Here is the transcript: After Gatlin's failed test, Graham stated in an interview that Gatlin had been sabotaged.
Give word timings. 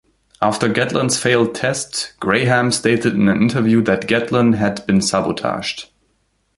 After 0.41 0.67
Gatlin's 0.67 1.19
failed 1.19 1.53
test, 1.53 2.13
Graham 2.19 2.71
stated 2.71 3.13
in 3.13 3.29
an 3.29 3.39
interview 3.39 3.83
that 3.83 4.07
Gatlin 4.07 4.53
had 4.53 4.83
been 4.87 4.99
sabotaged. 4.99 5.89